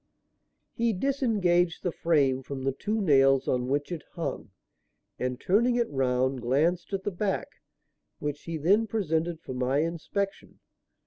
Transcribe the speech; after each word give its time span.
He 0.73 0.93
disengaged 0.93 1.83
the 1.83 1.91
frame 1.91 2.41
from 2.41 2.63
the 2.63 2.71
two 2.71 2.99
nails 2.99 3.47
on 3.47 3.67
which 3.67 3.91
it 3.91 4.01
hung, 4.13 4.49
and, 5.19 5.39
turning 5.39 5.75
it 5.75 5.87
round, 5.91 6.41
glanced 6.41 6.91
at 6.91 7.03
the 7.03 7.11
back; 7.11 7.61
which 8.17 8.45
he 8.45 8.57
then 8.57 8.87
presented 8.87 9.39
for 9.41 9.53
my 9.53 9.81
inspection. 9.83 10.59